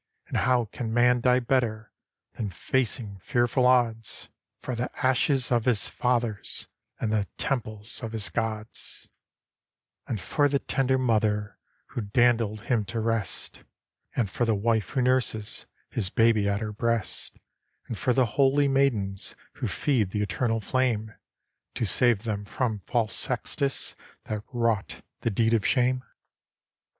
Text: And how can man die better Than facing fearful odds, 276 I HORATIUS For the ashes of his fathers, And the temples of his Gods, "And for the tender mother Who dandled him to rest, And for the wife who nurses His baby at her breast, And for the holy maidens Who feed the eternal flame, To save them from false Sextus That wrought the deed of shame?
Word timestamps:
And 0.29 0.37
how 0.37 0.65
can 0.65 0.91
man 0.91 1.21
die 1.21 1.39
better 1.41 1.91
Than 2.33 2.49
facing 2.49 3.19
fearful 3.19 3.67
odds, 3.67 4.29
276 4.63 4.65
I 4.65 4.65
HORATIUS 4.65 4.65
For 4.65 4.75
the 5.05 5.07
ashes 5.07 5.51
of 5.51 5.65
his 5.65 5.89
fathers, 5.89 6.67
And 6.99 7.11
the 7.11 7.27
temples 7.37 8.01
of 8.01 8.11
his 8.13 8.31
Gods, 8.31 9.09
"And 10.07 10.19
for 10.19 10.49
the 10.49 10.57
tender 10.57 10.97
mother 10.97 11.59
Who 11.89 12.01
dandled 12.01 12.61
him 12.61 12.83
to 12.85 12.99
rest, 12.99 13.61
And 14.15 14.27
for 14.27 14.43
the 14.43 14.55
wife 14.55 14.89
who 14.89 15.03
nurses 15.03 15.67
His 15.91 16.09
baby 16.09 16.49
at 16.49 16.61
her 16.61 16.73
breast, 16.73 17.37
And 17.85 17.95
for 17.95 18.11
the 18.11 18.25
holy 18.25 18.67
maidens 18.67 19.35
Who 19.57 19.67
feed 19.67 20.09
the 20.09 20.23
eternal 20.23 20.61
flame, 20.61 21.13
To 21.75 21.85
save 21.85 22.23
them 22.23 22.45
from 22.45 22.79
false 22.87 23.13
Sextus 23.15 23.95
That 24.23 24.41
wrought 24.51 25.03
the 25.19 25.29
deed 25.29 25.53
of 25.53 25.63
shame? 25.63 26.03